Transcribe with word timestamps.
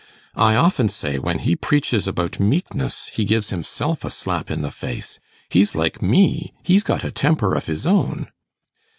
I 0.33 0.55
often 0.55 0.89
say, 0.89 1.19
when 1.19 1.37
he 1.37 1.55
preaches 1.55 2.07
about 2.07 2.39
meekness, 2.39 3.11
he 3.13 3.23
gives 3.23 3.51
himself 3.51 4.03
a 4.03 4.09
slap 4.09 4.49
in 4.49 4.63
the 4.63 4.71
face. 4.71 5.19
He's 5.47 5.75
like 5.75 6.01
me 6.01 6.55
he's 6.63 6.81
got 6.81 7.03
a 7.03 7.11
temper 7.11 7.53
of 7.53 7.67
his 7.67 7.85
own. 7.85 8.31